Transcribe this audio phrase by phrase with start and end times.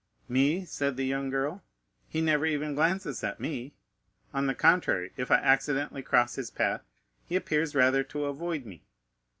[0.27, 1.61] "Me?" said the young girl,
[2.07, 3.75] "he never even glances at me;
[4.33, 6.81] on the contrary, if I accidentally cross his path,
[7.27, 8.83] he appears rather to avoid me.